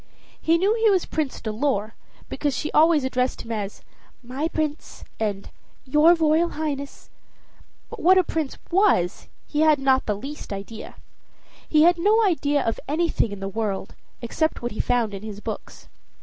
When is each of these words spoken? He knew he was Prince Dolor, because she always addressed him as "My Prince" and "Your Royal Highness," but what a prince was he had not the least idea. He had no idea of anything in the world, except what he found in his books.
He 0.41 0.57
knew 0.57 0.73
he 0.79 0.89
was 0.89 1.05
Prince 1.05 1.39
Dolor, 1.41 1.93
because 2.27 2.57
she 2.57 2.71
always 2.71 3.03
addressed 3.03 3.43
him 3.43 3.51
as 3.51 3.83
"My 4.23 4.47
Prince" 4.47 5.03
and 5.19 5.51
"Your 5.85 6.15
Royal 6.15 6.49
Highness," 6.49 7.11
but 7.87 8.01
what 8.01 8.17
a 8.17 8.23
prince 8.23 8.57
was 8.71 9.27
he 9.45 9.61
had 9.61 9.77
not 9.77 10.07
the 10.07 10.15
least 10.15 10.51
idea. 10.51 10.95
He 11.69 11.83
had 11.83 11.99
no 11.99 12.23
idea 12.25 12.63
of 12.65 12.79
anything 12.87 13.31
in 13.31 13.41
the 13.41 13.47
world, 13.47 13.93
except 14.23 14.63
what 14.63 14.71
he 14.71 14.79
found 14.79 15.13
in 15.13 15.21
his 15.21 15.39
books. 15.39 15.87